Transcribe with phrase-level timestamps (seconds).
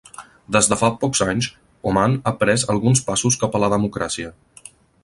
[0.55, 1.49] Des de fa pocs anys,
[1.91, 4.35] Oman ha pres alguns passos cap a la democràcia.